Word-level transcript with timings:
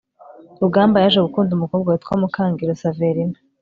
rugamba 0.61 0.97
yaje 1.03 1.19
gukunda 1.25 1.51
umukobwa 1.53 1.89
witwa 1.91 2.13
mukangiro 2.21 2.71
saverina 2.81 3.37